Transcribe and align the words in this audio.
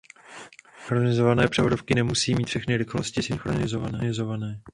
Synchronizované 0.85 1.47
převodovky 1.47 1.95
nemusí 1.95 2.35
mít 2.35 2.47
všechny 2.47 2.77
rychlosti 2.77 3.21
synchronizované. 3.23 4.61